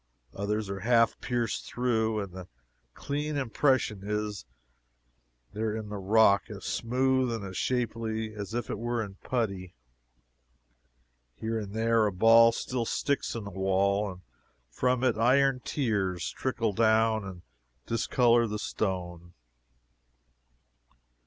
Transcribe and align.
Others 0.33 0.67
are 0.71 0.79
half 0.79 1.19
pierced 1.21 1.67
through, 1.67 2.21
and 2.21 2.33
the 2.33 2.47
clean 2.95 3.37
impression 3.37 4.01
is 4.03 4.45
there 5.53 5.75
in 5.75 5.89
the 5.89 5.97
rock, 5.99 6.49
as 6.49 6.65
smooth 6.65 7.31
and 7.31 7.45
as 7.45 7.55
shapely 7.55 8.33
as 8.33 8.55
if 8.55 8.71
it 8.71 8.79
were 8.79 9.03
done 9.03 9.17
in 9.21 9.29
putty. 9.29 9.75
Here 11.35 11.59
and 11.59 11.73
there 11.75 12.07
a 12.07 12.11
ball 12.11 12.51
still 12.51 12.85
sticks 12.85 13.35
in 13.35 13.45
a 13.45 13.51
wall, 13.51 14.11
and 14.11 14.21
from 14.71 15.03
it 15.03 15.19
iron 15.19 15.61
tears 15.63 16.31
trickle 16.31 16.73
down 16.73 17.23
and 17.23 17.41
discolor 17.85 18.47
the 18.47 18.57
stone. 18.57 19.35